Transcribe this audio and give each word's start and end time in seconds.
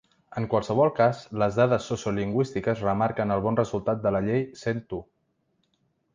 En 0.39 0.45
qualsevol 0.51 0.89
cas, 0.99 1.19
les 1.43 1.59
dades 1.59 1.89
sociolingüístiques 1.91 2.81
remarquen 2.87 3.35
el 3.37 3.45
bon 3.49 3.61
resultat 3.61 4.03
de 4.09 4.17
la 4.17 4.25
llei 4.31 4.43
cent 4.65 4.83
u. 5.01 5.05